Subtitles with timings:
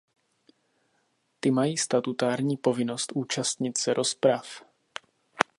[1.39, 4.61] Ty mají statutární povinnost účastnit se rozprav.